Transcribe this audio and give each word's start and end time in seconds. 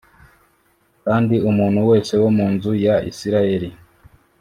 kandi 1.05 1.35
umuntu 1.49 1.79
wese 1.89 2.13
wo 2.21 2.29
mu 2.37 2.45
nzu 2.53 2.71
ya 2.85 2.95
isirayeli 3.11 3.69